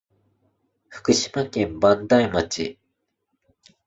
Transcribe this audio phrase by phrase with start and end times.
[0.89, 2.79] 福島県磐梯町